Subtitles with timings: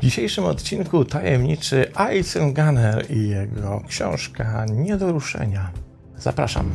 [0.00, 5.70] W dzisiejszym odcinku tajemniczy Aizen Gunner i jego książka Nie do ruszenia.
[6.16, 6.70] Zapraszam.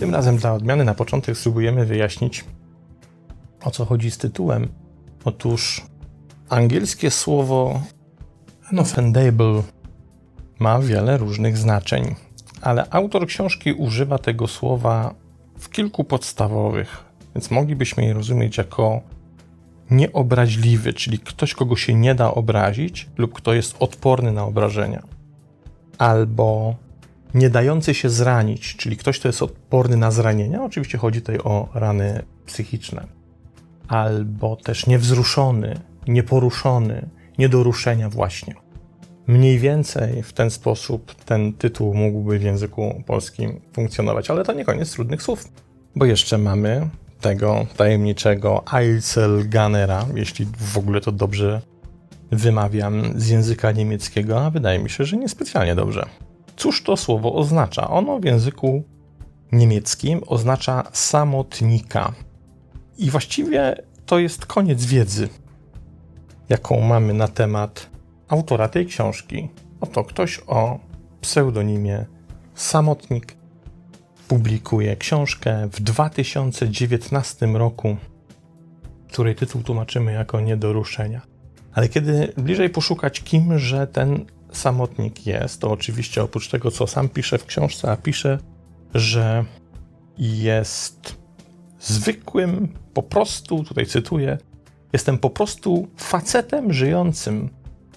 [0.00, 2.44] Tym razem dla odmiany na początek spróbujemy wyjaśnić,
[3.64, 4.68] o co chodzi z tytułem.
[5.24, 5.82] Otóż
[6.48, 7.80] angielskie słowo
[8.72, 9.62] unoffendable
[10.58, 12.14] ma wiele różnych znaczeń,
[12.60, 15.14] ale autor książki używa tego słowa
[15.58, 19.00] w kilku podstawowych, więc moglibyśmy je rozumieć jako
[19.90, 25.02] nieobraźliwy, czyli ktoś, kogo się nie da obrazić lub kto jest odporny na obrażenia,
[25.98, 26.74] albo
[27.34, 30.64] nie dający się zranić, czyli ktoś, kto jest odporny na zranienia.
[30.64, 33.06] Oczywiście chodzi tutaj o rany psychiczne,
[33.88, 38.54] albo też niewzruszony, nieporuszony, nie do ruszenia właśnie.
[39.26, 44.64] Mniej więcej w ten sposób ten tytuł mógłby w języku polskim funkcjonować, ale to nie
[44.64, 45.44] koniec trudnych słów,
[45.96, 46.88] bo jeszcze mamy
[47.20, 51.62] tego tajemniczego Einzelgunnera, jeśli w ogóle to dobrze
[52.30, 56.06] wymawiam z języka niemieckiego, a wydaje mi się, że niespecjalnie dobrze.
[56.56, 57.90] Cóż to słowo oznacza?
[57.90, 58.82] Ono w języku
[59.52, 62.12] niemieckim oznacza samotnika.
[62.98, 65.28] I właściwie to jest koniec wiedzy,
[66.48, 67.90] jaką mamy na temat
[68.28, 69.48] autora tej książki.
[69.80, 70.78] Oto ktoś o
[71.20, 72.06] pseudonimie
[72.54, 73.36] Samotnik
[74.28, 77.96] publikuje książkę w 2019 roku,
[79.08, 81.20] której tytuł tłumaczymy jako Nie do ruszenia.
[81.72, 87.38] Ale kiedy bliżej poszukać, kimże ten samotnik jest, to oczywiście oprócz tego, co sam pisze
[87.38, 88.38] w książce, a pisze,
[88.94, 89.44] że
[90.18, 91.16] jest
[91.80, 94.38] zwykłym, po prostu, tutaj cytuję,
[94.92, 97.48] jestem po prostu facetem żyjącym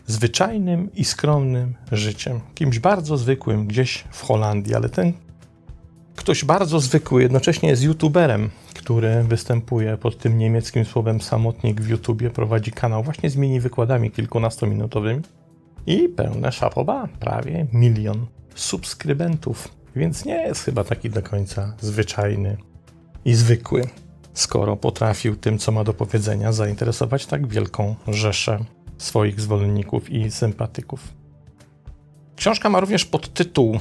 [0.08, 2.40] zwyczajnym i skromnym życiem.
[2.56, 5.14] Kimś bardzo zwykłym gdzieś w Holandii, ale ten
[6.16, 12.30] ktoś bardzo zwykły jednocześnie jest youtuberem, który występuje pod tym niemieckim słowem samotnik w YouTubie,
[12.30, 15.22] prowadzi kanał właśnie z mini wykładami kilkunastominutowymi
[15.86, 22.58] i pełne szapoba, prawie milion subskrybentów, więc nie jest chyba taki do końca zwyczajny
[23.26, 23.84] i zwykły,
[24.34, 28.60] skoro potrafił tym, co ma do powiedzenia, zainteresować tak wielką rzeszę
[28.98, 31.14] swoich zwolenników i sympatyków.
[32.36, 33.80] Książka ma również podtytuł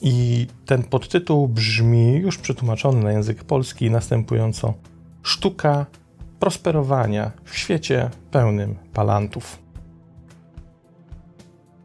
[0.00, 4.74] i ten podtytuł brzmi, już przetłumaczony na język polski, następująco:
[5.22, 5.86] Sztuka
[6.40, 9.58] prosperowania w świecie pełnym palantów.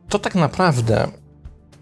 [0.09, 1.07] To tak naprawdę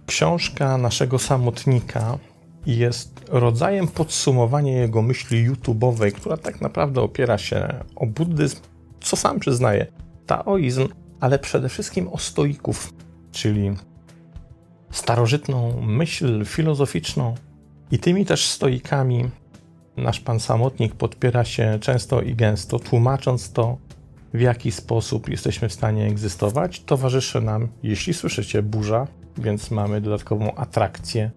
[0.06, 2.18] książka naszego samotnika
[2.66, 8.58] jest rodzajem podsumowania jego myśli YouTube'owej, która tak naprawdę opiera się o buddyzm,
[9.02, 9.88] co sam przyznaje,
[10.26, 10.88] taoizm,
[11.20, 12.94] ale przede wszystkim o stoików,
[13.32, 13.72] czyli
[14.92, 17.36] starożytną myśl filozoficzną.
[17.92, 19.30] I tymi też stoikami
[19.98, 23.78] nasz pan samotnik podpiera się często i gęsto, tłumacząc to,
[24.34, 26.80] w jaki sposób jesteśmy w stanie egzystować.
[26.80, 31.32] Towarzyszy nam, jeśli słyszycie, burza, więc mamy dodatkową atrakcję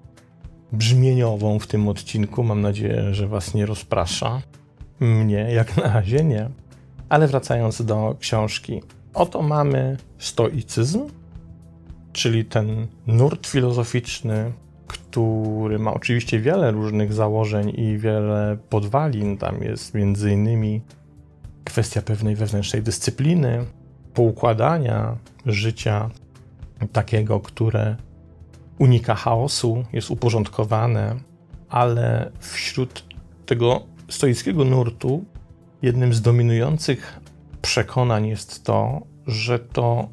[0.73, 2.43] brzmieniową w tym odcinku.
[2.43, 4.43] Mam nadzieję, że Was nie rozprasza.
[5.01, 6.49] Mnie jak na razie nie.
[7.09, 8.83] Ale wracając do książki,
[9.15, 11.01] oto mamy stoicyzm,
[12.12, 14.53] czyli ten nurt filozoficzny,
[14.87, 19.37] który ma oczywiście wiele różnych założeń i wiele podwalin.
[19.37, 20.81] Tam jest między innymi
[21.65, 23.65] kwestia pewnej wewnętrznej dyscypliny,
[24.15, 26.11] poukładania życia
[26.93, 27.97] takiego, które
[28.78, 31.16] unika chaosu, jest uporządkowane,
[31.69, 33.05] ale wśród
[33.47, 35.25] tego stoickiego nurtu
[35.83, 37.21] jednym z dominujących
[37.62, 40.09] przekonań jest to, że to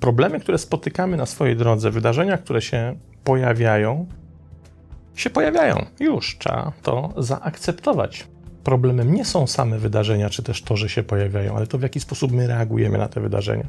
[0.00, 4.06] problemy, które spotykamy na swojej drodze, wydarzenia, które się pojawiają,
[5.14, 5.86] się pojawiają.
[6.00, 8.26] Już trzeba to zaakceptować.
[8.64, 12.00] Problemem nie są same wydarzenia, czy też to, że się pojawiają, ale to w jaki
[12.00, 13.66] sposób my reagujemy na te wydarzenia.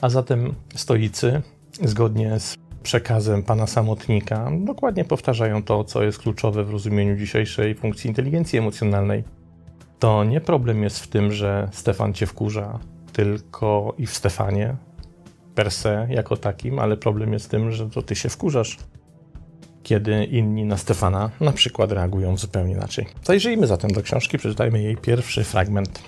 [0.00, 1.42] A zatem stoicy,
[1.84, 8.08] zgodnie z przekazem pana samotnika, dokładnie powtarzają to, co jest kluczowe w rozumieniu dzisiejszej funkcji
[8.08, 9.24] inteligencji emocjonalnej.
[9.98, 12.78] To nie problem jest w tym, że Stefan cię wkurza,
[13.12, 14.76] tylko i w Stefanie,
[15.54, 18.78] per se jako takim, ale problem jest w tym, że to ty się wkurzasz,
[19.82, 23.06] kiedy inni na Stefana na przykład reagują zupełnie inaczej.
[23.24, 26.02] Zajrzyjmy zatem do książki, przeczytajmy jej pierwszy fragment.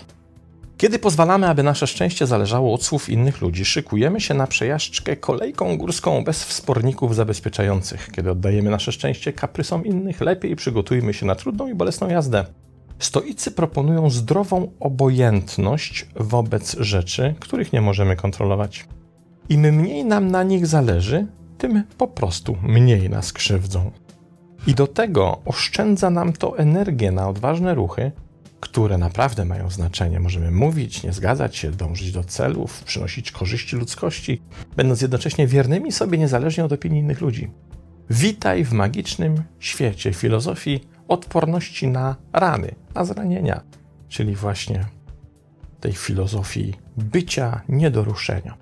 [0.79, 5.79] Kiedy pozwalamy, aby nasze szczęście zależało od słów innych ludzi, szykujemy się na przejażdżkę kolejką
[5.79, 8.11] górską bez wsporników zabezpieczających.
[8.13, 12.45] Kiedy oddajemy nasze szczęście kaprysom innych, lepiej przygotujmy się na trudną i bolesną jazdę.
[12.99, 18.87] Stoicy proponują zdrową obojętność wobec rzeczy, których nie możemy kontrolować.
[19.49, 21.27] Im mniej nam na nich zależy,
[21.59, 23.91] tym po prostu mniej nas krzywdzą.
[24.67, 28.13] I do tego oszczędza nam to energię na odważne ruchy,
[28.61, 30.21] które naprawdę mają znaczenie.
[30.21, 34.43] Możemy mówić, nie zgadzać się, dążyć do celów, przynosić korzyści ludzkości,
[34.77, 37.51] będąc jednocześnie wiernymi sobie niezależnie od opinii innych ludzi.
[38.11, 43.61] Witaj w magicznym świecie filozofii odporności na rany, na zranienia,
[44.09, 44.85] czyli właśnie
[45.81, 48.55] tej filozofii bycia nie do ruszenia.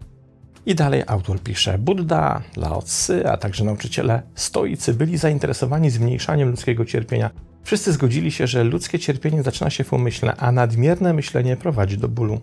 [0.66, 6.84] I dalej autor pisze: Buddha, Lao Tzu, a także nauczyciele stoicy byli zainteresowani zmniejszaniem ludzkiego
[6.84, 7.31] cierpienia.
[7.66, 12.08] Wszyscy zgodzili się, że ludzkie cierpienie zaczyna się w umyśle, a nadmierne myślenie prowadzi do
[12.08, 12.40] bólu.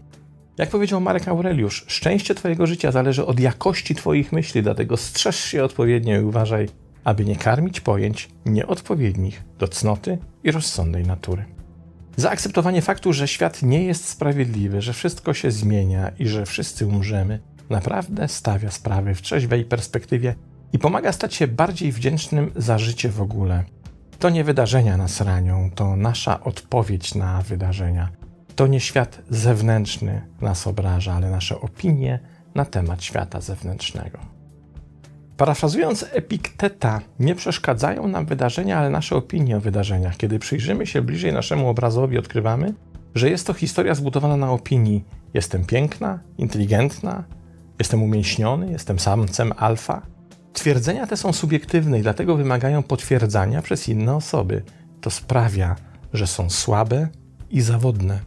[0.58, 5.64] Jak powiedział Marek Aureliusz, szczęście Twojego życia zależy od jakości Twoich myśli, dlatego strzeż się
[5.64, 6.70] odpowiednio i uważaj,
[7.04, 11.46] aby nie karmić pojęć nieodpowiednich do cnoty i rozsądnej natury.
[12.16, 17.40] Zaakceptowanie faktu, że świat nie jest sprawiedliwy, że wszystko się zmienia i że wszyscy umrzemy,
[17.70, 20.36] naprawdę stawia sprawy w trzeźwej perspektywie
[20.74, 23.64] i pomaga stać się bardziej wdzięcznym za życie w ogóle.
[24.20, 28.10] To nie wydarzenia nas ranią, to nasza odpowiedź na wydarzenia.
[28.56, 32.20] To nie świat zewnętrzny nas obraża, ale nasze opinie
[32.56, 34.20] na temat świata zewnętrznego.
[35.38, 40.18] Parafrazując Epikteta, nie przeszkadzają nam wydarzenia, ale nasze opinie o wydarzeniach.
[40.18, 42.74] Kiedy przyjrzymy się bliżej naszemu obrazowi, odkrywamy,
[43.16, 47.24] że jest to historia zbudowana na opinii: jestem piękna, inteligentna,
[47.80, 50.02] jestem umięśniony, jestem samcem alfa.
[50.54, 54.64] Twierdzenia te są subiektywne i dlatego wymagają potwierdzania przez inne osoby.
[55.02, 55.76] To sprawia,
[56.14, 57.08] że są słabe
[57.50, 58.20] i zawodne.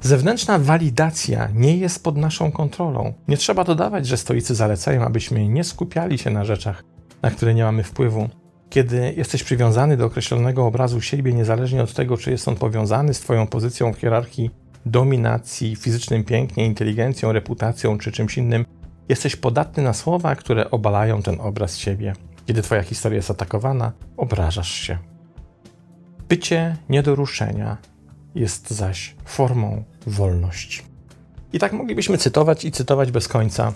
[0.00, 3.14] Zewnętrzna walidacja nie jest pod naszą kontrolą.
[3.28, 6.84] Nie trzeba dodawać, że stoicy zalecają, abyśmy nie skupiali się na rzeczach,
[7.22, 8.28] na które nie mamy wpływu.
[8.70, 13.20] Kiedy jesteś przywiązany do określonego obrazu siebie, niezależnie od tego, czy jest on powiązany z
[13.20, 14.50] Twoją pozycją w hierarchii
[14.86, 18.64] dominacji, fizycznym pięknie, inteligencją, reputacją czy czymś innym,
[19.08, 22.12] jesteś podatny na słowa, które obalają ten obraz siebie.
[22.46, 24.98] Kiedy Twoja historia jest atakowana, obrażasz się.
[26.28, 27.76] Bycie nie do ruszenia
[28.34, 30.82] jest zaś formą wolności.
[31.52, 33.72] I tak moglibyśmy cytować i cytować bez końca,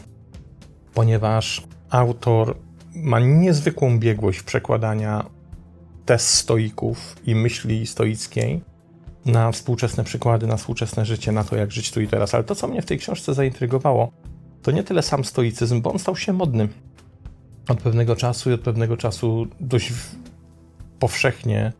[0.94, 2.56] ponieważ autor
[2.94, 5.24] ma niezwykłą biegłość przekładania
[6.04, 8.60] test stoików i myśli stoickiej
[9.24, 12.34] na współczesne przykłady, na współczesne życie, na to, jak żyć tu i teraz.
[12.34, 14.12] Ale to, co mnie w tej książce zaintrygowało,
[14.62, 16.68] to nie tyle sam stoicyzm, bo on stał się modny
[17.68, 19.92] od pewnego czasu i od pewnego czasu dość
[20.98, 21.72] powszechnie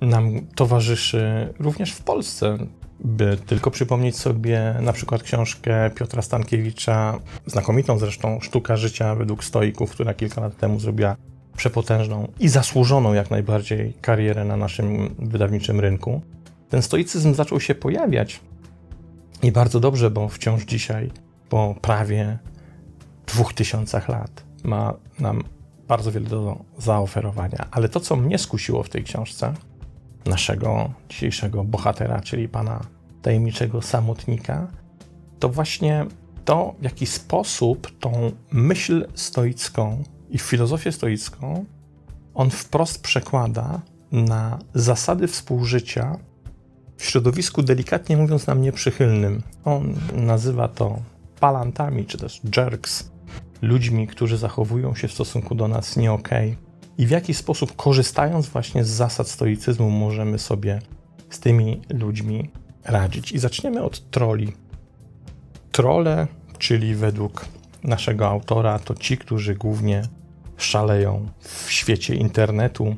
[0.00, 2.58] nam towarzyszy również w Polsce.
[3.00, 9.90] By tylko przypomnieć sobie na przykład książkę Piotra Stankiewicza, znakomitą zresztą Sztuka życia według stoików,
[9.90, 11.16] która kilka lat temu zrobiła
[11.56, 16.20] przepotężną i zasłużoną jak najbardziej karierę na naszym wydawniczym rynku.
[16.68, 18.40] Ten stoicyzm zaczął się pojawiać
[19.42, 21.10] i bardzo dobrze, bo wciąż dzisiaj,
[21.48, 22.38] po prawie
[23.26, 25.44] dwóch tysiącach lat, ma nam
[25.88, 27.66] bardzo wiele do zaoferowania.
[27.70, 29.54] Ale to, co mnie skusiło w tej książce,
[30.24, 32.80] naszego dzisiejszego bohatera, czyli pana
[33.22, 34.66] tajemniczego samotnika,
[35.38, 36.06] to właśnie
[36.44, 41.64] to, w jaki sposób tą myśl stoicką i filozofię stoicką
[42.36, 43.80] on wprost przekłada
[44.12, 46.18] na zasady współżycia
[46.96, 49.42] w środowisku delikatnie mówiąc nam nieprzychylnym.
[49.64, 50.98] On nazywa to
[51.40, 53.10] palantami, czy też jerks,
[53.62, 56.12] ludźmi, którzy zachowują się w stosunku do nas nie.
[56.12, 56.56] Okay
[56.98, 60.78] i w jaki sposób, korzystając właśnie z zasad stoicyzmu, możemy sobie
[61.30, 62.50] z tymi ludźmi
[62.84, 63.32] radzić.
[63.32, 64.52] I zaczniemy od troli.
[65.72, 66.26] Trole,
[66.58, 67.44] czyli według
[67.82, 70.02] naszego autora, to ci, którzy głównie
[70.56, 72.96] szaleją w świecie internetu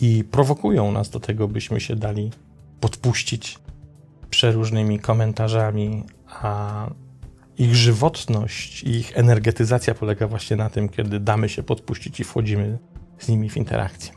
[0.00, 2.30] i prowokują nas do tego, byśmy się dali
[2.80, 3.58] podpuścić
[4.30, 6.86] przeróżnymi komentarzami, a
[7.62, 12.78] ich żywotność i ich energetyzacja polega właśnie na tym, kiedy damy się podpuścić i wchodzimy
[13.18, 14.12] z nimi w interakcję.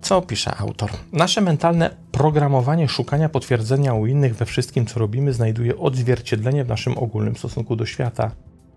[0.00, 0.90] Co pisze autor?
[1.12, 6.98] Nasze mentalne programowanie szukania potwierdzenia u innych we wszystkim, co robimy, znajduje odzwierciedlenie w naszym
[6.98, 8.30] ogólnym stosunku do świata.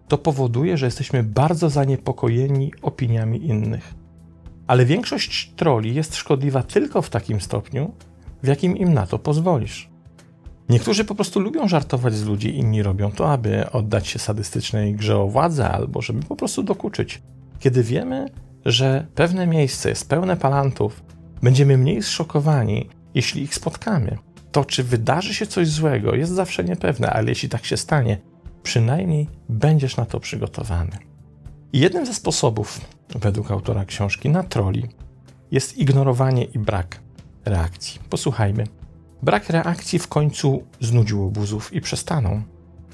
[0.08, 3.94] To powoduje, że jesteśmy bardzo zaniepokojeni opiniami innych.
[4.68, 7.94] Ale większość troli jest szkodliwa tylko w takim stopniu,
[8.44, 9.95] w jakim im na to pozwolisz.
[10.70, 15.18] Niektórzy po prostu lubią żartować z ludzi, inni robią to, aby oddać się sadystycznej grze
[15.18, 17.22] o władzę albo żeby po prostu dokuczyć.
[17.60, 18.30] Kiedy wiemy,
[18.66, 21.04] że pewne miejsce jest pełne palantów,
[21.42, 24.18] będziemy mniej zszokowani, jeśli ich spotkamy.
[24.52, 28.18] To, czy wydarzy się coś złego, jest zawsze niepewne, ale jeśli tak się stanie,
[28.64, 30.98] przynajmniej będziesz na to przygotowany.
[31.74, 32.82] I jednym ze sposobów,
[33.16, 34.86] według autora książki, na troli
[35.52, 37.00] jest ignorowanie i brak
[37.46, 38.00] reakcji.
[38.10, 38.64] Posłuchajmy.
[39.26, 42.42] Brak reakcji w końcu znudził obuzów i przestaną.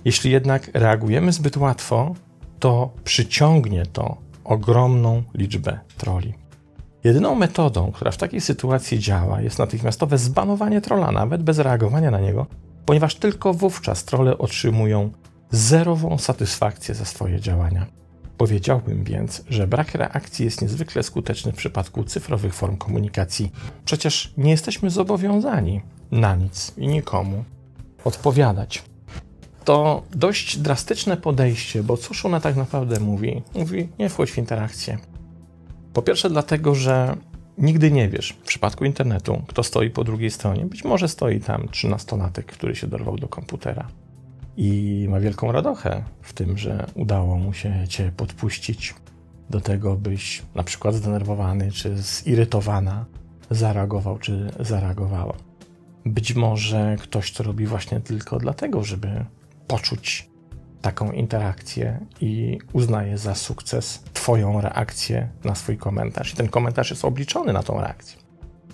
[0.05, 2.15] Jeśli jednak reagujemy zbyt łatwo,
[2.59, 6.33] to przyciągnie to ogromną liczbę troli.
[7.03, 12.19] Jedyną metodą, która w takiej sytuacji działa, jest natychmiastowe zbanowanie trola, nawet bez reagowania na
[12.19, 12.45] niego,
[12.85, 15.11] ponieważ tylko wówczas trole otrzymują
[15.49, 18.00] zerową satysfakcję za swoje działania.
[18.41, 23.51] Powiedziałbym więc, że brak reakcji jest niezwykle skuteczny w przypadku cyfrowych form komunikacji.
[23.85, 25.81] Przecież nie jesteśmy zobowiązani
[26.11, 27.43] na nic i nikomu
[28.03, 28.83] odpowiadać.
[29.65, 33.43] To dość drastyczne podejście, bo cóż ona tak naprawdę mówi?
[33.55, 34.97] Mówi, nie wchodź w interakcję.
[35.93, 37.15] Po pierwsze, dlatego, że
[37.57, 40.65] nigdy nie wiesz w przypadku internetu, kto stoi po drugiej stronie.
[40.65, 43.87] Być może stoi tam trzynastolatek, który się dorwał do komputera
[44.57, 48.95] i ma wielką radochę w tym, że udało mu się cię podpuścić
[49.49, 53.05] do tego, byś na przykład zdenerwowany czy zirytowana
[53.49, 55.33] zareagował czy zareagowała.
[56.05, 59.25] Być może ktoś to robi właśnie tylko dlatego, żeby
[59.67, 60.29] poczuć
[60.81, 66.33] taką interakcję i uznaje za sukces Twoją reakcję na swój komentarz.
[66.33, 68.17] I ten komentarz jest obliczony na tą reakcję.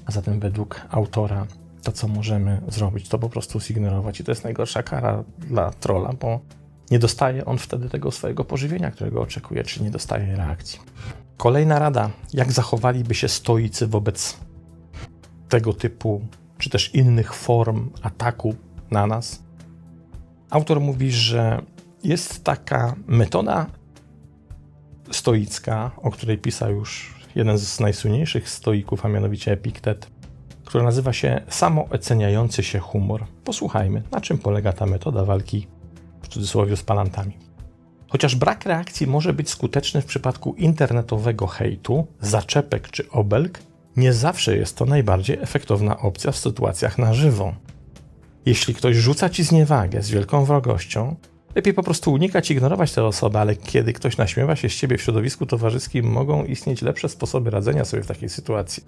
[0.06, 1.48] A zatem, według autora,
[1.88, 4.20] to co możemy zrobić, to po prostu zignorować.
[4.20, 6.40] I to jest najgorsza kara dla trola, bo
[6.92, 10.80] nie dostaje on wtedy tego swojego pożywienia, którego oczekuje, czy nie dostaje reakcji.
[11.38, 14.38] Kolejna rada, jak zachowaliby się stoicy wobec
[15.50, 16.22] tego typu,
[16.58, 18.56] czy też innych form ataku
[18.92, 19.44] na nas.
[20.50, 21.62] Autor mówi, że
[22.04, 23.66] jest taka metoda
[25.12, 30.17] stoicka, o której pisał już jeden z najsłynniejszych stoików, a mianowicie Epiktet,
[30.68, 33.26] która nazywa się samooceniający się humor.
[33.44, 35.68] Posłuchajmy, na czym polega ta metoda walki
[36.22, 37.38] w cudzysłowie z palantami.
[38.10, 43.60] Chociaż brak reakcji może być skuteczny w przypadku internetowego hejtu, zaczepek czy obelg,
[43.98, 47.54] nie zawsze jest to najbardziej efektowna opcja w sytuacjach na żywo.
[48.46, 51.16] Jeśli ktoś rzuca ci zniewagę z wielką wrogością,
[51.56, 55.02] lepiej po prostu unikać, ignorować tę osobę, ale kiedy ktoś naśmiewa się z ciebie w
[55.02, 58.84] środowisku towarzyskim, mogą istnieć lepsze sposoby radzenia sobie w takiej sytuacji.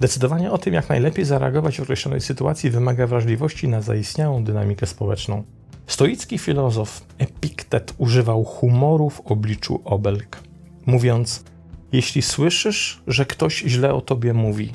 [0.00, 5.44] Decydowanie o tym, jak najlepiej zareagować w określonej sytuacji, wymaga wrażliwości na zaistniałą dynamikę społeczną.
[5.86, 10.42] Stoicki filozof Epiktet używał humoru w obliczu obelg,
[10.86, 11.44] mówiąc:
[11.92, 14.72] Jeśli słyszysz, że ktoś źle o tobie mówi,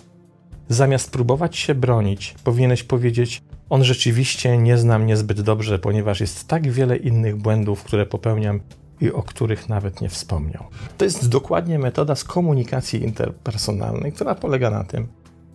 [0.70, 6.48] zamiast próbować się bronić, powinieneś powiedzieć: On rzeczywiście nie zna mnie zbyt dobrze, ponieważ jest
[6.48, 8.60] tak wiele innych błędów, które popełniam
[9.02, 10.64] i o których nawet nie wspomniał.
[10.98, 15.08] To jest dokładnie metoda z komunikacji interpersonalnej, która polega na tym,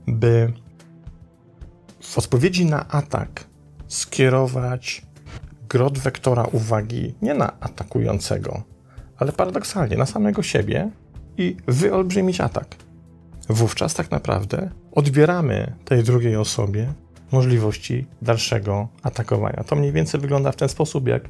[0.06, 0.52] by
[2.00, 3.44] w odpowiedzi na atak
[3.88, 5.02] skierować
[5.68, 8.62] grot wektora uwagi nie na atakującego,
[9.16, 10.90] ale paradoksalnie na samego siebie
[11.38, 12.76] i wyolbrzymić atak.
[13.48, 16.92] Wówczas tak naprawdę odbieramy tej drugiej osobie
[17.32, 19.64] możliwości dalszego atakowania.
[19.64, 21.28] To mniej więcej wygląda w ten sposób, jak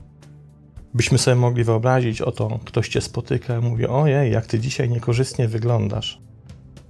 [0.97, 5.49] byśmy sobie mogli wyobrazić, oto ktoś cię spotyka i mówi, ojej, jak ty dzisiaj niekorzystnie
[5.49, 6.21] wyglądasz.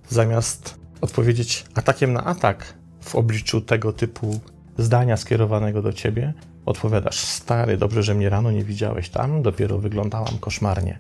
[0.09, 4.41] Zamiast odpowiedzieć atakiem na atak w obliczu tego typu
[4.79, 6.35] zdania skierowanego do ciebie,
[6.67, 10.99] odpowiadasz, stary, dobrze, że mnie rano nie widziałeś tam, dopiero wyglądałam koszmarnie.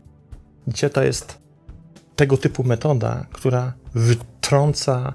[0.67, 1.39] Gdzie to jest
[2.17, 5.15] tego typu metoda, która wytrąca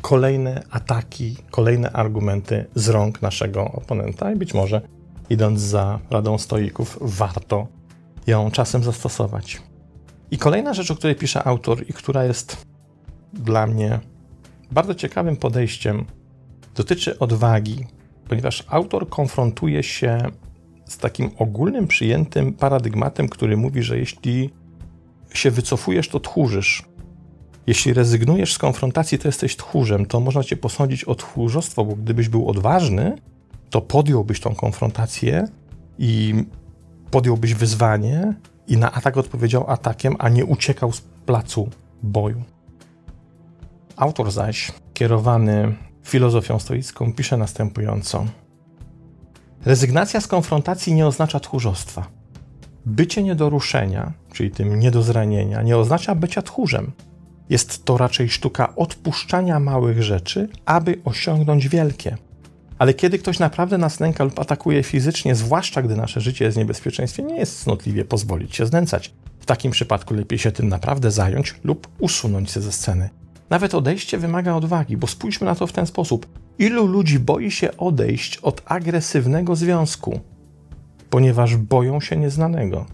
[0.00, 4.80] kolejne ataki, kolejne argumenty z rąk naszego oponenta i być może
[5.30, 7.66] idąc za radą stoików, warto
[8.26, 9.62] ją czasem zastosować.
[10.30, 12.66] I kolejna rzecz, o której pisze autor i która jest
[13.32, 14.00] dla mnie
[14.70, 16.04] bardzo ciekawym podejściem,
[16.74, 17.86] dotyczy odwagi,
[18.28, 20.18] ponieważ autor konfrontuje się
[20.84, 24.50] z takim ogólnym przyjętym paradygmatem, który mówi, że jeśli
[25.34, 26.84] się wycofujesz, to tchórzysz.
[27.66, 32.28] Jeśli rezygnujesz z konfrontacji, to jesteś tchórzem, to można cię posądzić o tchórzostwo, bo gdybyś
[32.28, 33.16] był odważny,
[33.70, 35.48] to podjąłbyś tą konfrontację
[35.98, 36.44] i
[37.10, 38.34] podjąłbyś wyzwanie
[38.68, 41.70] i na atak odpowiedział atakiem, a nie uciekał z placu
[42.02, 42.42] boju.
[43.96, 45.74] Autor zaś, kierowany
[46.04, 48.26] filozofią stoicką, pisze następująco:
[49.64, 52.06] Rezygnacja z konfrontacji nie oznacza tchórzostwa.
[52.86, 56.92] Bycie nie do ruszenia, czyli tym nie do zranienia, nie oznacza bycia tchórzem.
[57.48, 62.16] Jest to raczej sztuka odpuszczania małych rzeczy, aby osiągnąć wielkie.
[62.80, 66.58] Ale kiedy ktoś naprawdę nas nęka lub atakuje fizycznie, zwłaszcza gdy nasze życie jest w
[66.58, 69.14] niebezpieczeństwie, nie jest cnotliwie pozwolić się znęcać.
[69.40, 73.10] W takim przypadku lepiej się tym naprawdę zająć lub usunąć się ze sceny.
[73.50, 76.26] Nawet odejście wymaga odwagi, bo spójrzmy na to w ten sposób.
[76.58, 80.20] Ilu ludzi boi się odejść od agresywnego związku,
[81.10, 82.86] ponieważ boją się nieznanego?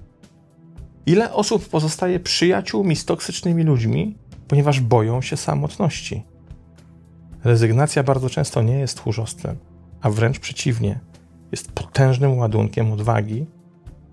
[1.07, 4.17] Ile osób pozostaje przyjaciółmi z toksycznymi ludźmi,
[4.49, 6.23] ponieważ boją się samotności?
[7.47, 9.57] rezygnacja bardzo często nie jest tchórzostwem,
[10.07, 11.01] a wręcz przeciwnie,
[11.53, 13.47] jest potężnym ładunkiem odwagi,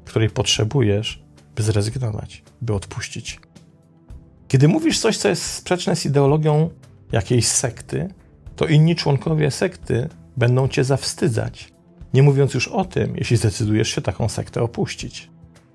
[0.05, 1.23] której potrzebujesz,
[1.55, 3.39] by zrezygnować, by odpuścić.
[4.47, 6.69] Kiedy mówisz coś, co jest sprzeczne z ideologią
[7.11, 8.09] jakiejś sekty,
[8.55, 11.73] to inni członkowie sekty będą cię zawstydzać.
[12.13, 15.29] Nie mówiąc już o tym, jeśli zdecydujesz się taką sektę opuścić.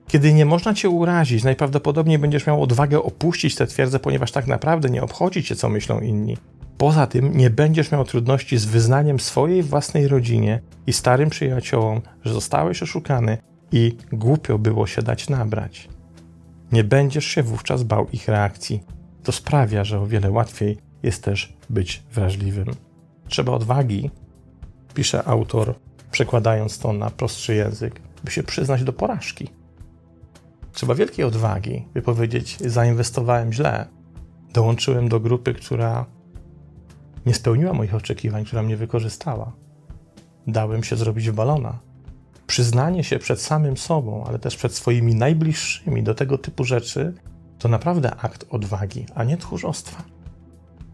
[0.09, 4.91] Kiedy nie można cię urazić, najprawdopodobniej będziesz miał odwagę opuścić tę twierdzę, ponieważ tak naprawdę
[4.91, 6.37] nie obchodzi cię, co myślą inni.
[6.79, 12.35] Poza tym nie będziesz miał trudności z wyznaniem swojej własnej rodzinie i starym przyjaciołom, że
[12.35, 13.39] zostałeś oszukany
[13.73, 15.89] i głupio było się dać nabrać.
[16.73, 18.83] Nie będziesz się wówczas bał ich reakcji.
[19.23, 22.67] To sprawia, że o wiele łatwiej jest też być wrażliwym.
[23.29, 24.11] Trzeba odwagi,
[24.95, 25.75] pisze autor,
[26.11, 29.49] przekładając to na prostszy język, by się przyznać do porażki.
[30.73, 33.87] Trzeba wielkiej odwagi, by powiedzieć: Zainwestowałem źle,
[34.53, 36.07] dołączyłem do grupy, która
[37.29, 39.53] nie spełniła moich oczekiwań, która mnie wykorzystała.
[40.47, 41.79] Dałem się zrobić w balona.
[42.47, 47.15] Przyznanie się przed samym sobą, ale też przed swoimi najbliższymi do tego typu rzeczy,
[47.59, 50.03] to naprawdę akt odwagi, a nie tchórzostwa.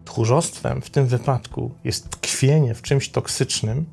[0.05, 3.85] Tchórzostwem w tym wypadku jest tkwienie w czymś toksycznym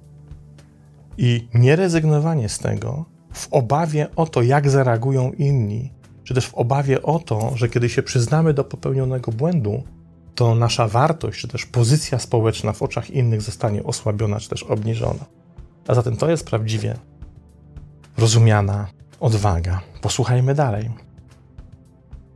[1.18, 5.92] i nierezygnowanie z tego w obawie o to, jak zareagują inni,
[6.24, 9.82] czy też w obawie o to, że kiedy się przyznamy do popełnionego błędu,
[10.34, 15.24] to nasza wartość, czy też pozycja społeczna w oczach innych zostanie osłabiona, czy też obniżona.
[15.88, 16.96] A zatem to jest prawdziwie
[18.18, 18.86] rozumiana
[19.20, 19.80] odwaga.
[20.00, 20.90] Posłuchajmy dalej.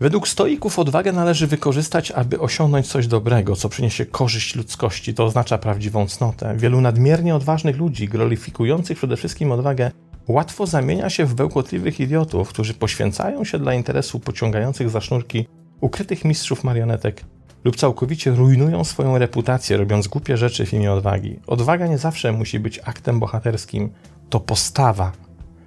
[0.00, 5.14] Według stoików odwagę należy wykorzystać, aby osiągnąć coś dobrego, co przyniesie korzyść ludzkości.
[5.14, 6.56] To oznacza prawdziwą cnotę.
[6.56, 9.90] Wielu nadmiernie odważnych ludzi, glorifikujących przede wszystkim odwagę,
[10.28, 15.46] łatwo zamienia się w bełkotliwych idiotów, którzy poświęcają się dla interesu pociągających za sznurki
[15.80, 17.24] ukrytych mistrzów marionetek
[17.66, 21.40] lub całkowicie rujnują swoją reputację, robiąc głupie rzeczy w imię odwagi.
[21.46, 23.90] Odwaga nie zawsze musi być aktem bohaterskim.
[24.30, 25.12] To postawa,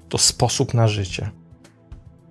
[0.10, 1.30] to sposób na życie.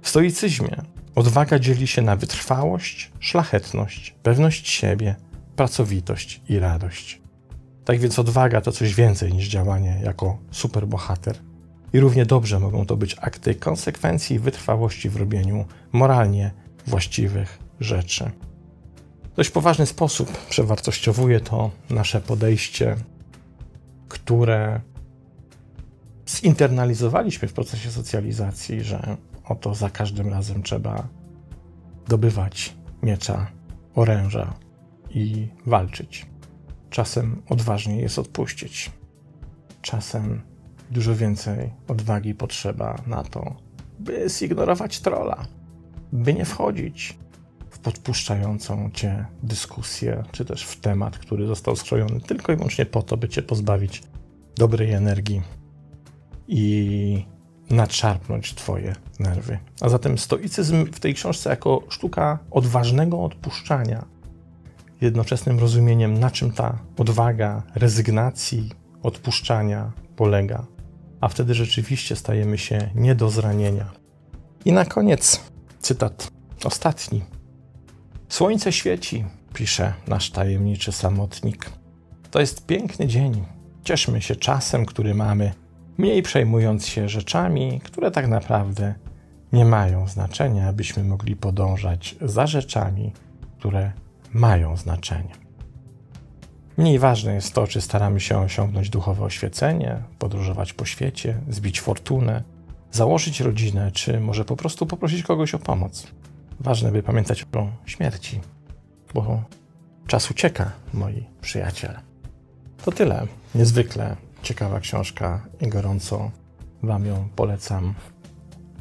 [0.03, 0.77] W stoicyzmie
[1.15, 5.16] odwaga dzieli się na wytrwałość, szlachetność, pewność siebie,
[5.57, 7.21] pracowitość i radość.
[7.85, 11.37] Tak więc odwaga to coś więcej niż działanie jako superbohater.
[11.92, 16.51] I równie dobrze mogą to być akty konsekwencji i wytrwałości w robieniu moralnie
[16.87, 18.31] właściwych rzeczy.
[19.38, 22.96] Dość poważny sposób przewartościowuje to nasze podejście,
[24.09, 24.81] które
[26.29, 31.09] zinternalizowaliśmy w procesie socjalizacji, że oto za każdym razem trzeba
[32.09, 33.46] dobywać miecza,
[33.94, 34.55] oręża
[35.11, 36.27] i walczyć.
[36.90, 38.90] Czasem odważniej jest odpuścić.
[39.83, 40.40] Czasem
[40.90, 43.55] dużo więcej odwagi potrzeba na to,
[43.98, 45.46] by zignorować trola,
[46.12, 47.18] by nie wchodzić
[47.79, 53.03] w podpuszczającą cię dyskusję, czy też w temat, który został skrojony tylko i wyłącznie po
[53.03, 54.03] to, by cię pozbawić
[54.57, 55.43] dobrej energii
[56.49, 57.27] i
[57.71, 59.59] nadszarpnąć Twoje nerwy.
[59.81, 64.05] A zatem stoicyzm w tej książce jako sztuka odważnego odpuszczania,
[65.01, 68.71] jednoczesnym rozumieniem, na czym ta odwaga rezygnacji,
[69.03, 70.67] odpuszczania polega,
[71.21, 73.93] a wtedy rzeczywiście stajemy się nie do zranienia.
[74.64, 75.41] I na koniec
[75.81, 76.31] cytat
[76.64, 77.38] ostatni.
[78.29, 81.71] Słońce świeci, pisze nasz tajemniczy samotnik.
[82.31, 83.45] To jest piękny dzień.
[83.85, 85.53] Cieszmy się czasem, który mamy
[85.99, 88.95] mniej przejmując się rzeczami, które tak naprawdę
[89.53, 93.12] nie mają znaczenia, abyśmy mogli podążać za rzeczami,
[93.59, 93.93] które
[94.33, 95.33] mają znaczenie.
[96.77, 102.43] Mniej ważne jest to, czy staramy się osiągnąć duchowe oświecenie, podróżować po świecie, zbić fortunę,
[102.93, 106.07] założyć rodzinę, czy może po prostu poprosić kogoś o pomoc.
[106.61, 108.40] Ważne, by pamiętać o śmierci,
[109.14, 109.42] bo
[110.07, 112.01] czas ucieka, moi przyjaciele.
[112.85, 113.27] To tyle.
[113.55, 116.31] Niezwykle ciekawa książka i gorąco
[116.83, 117.94] Wam ją polecam.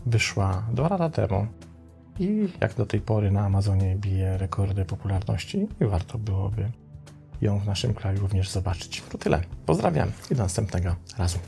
[0.06, 1.48] Wyszła dwa lata temu
[2.20, 6.72] i jak do tej pory na Amazonie bije rekordy popularności i warto byłoby
[7.42, 9.04] ją w naszym kraju również zobaczyć.
[9.10, 9.42] To tyle.
[9.66, 11.40] Pozdrawiam i do następnego razu.